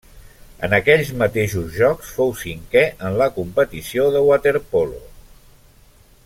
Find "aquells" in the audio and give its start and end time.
0.77-1.11